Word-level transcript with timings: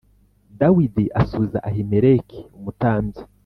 Dawidi 0.59 1.05
asubiza 1.21 1.57
Ahimeleki 1.69 2.39
umutambyi 2.57 3.21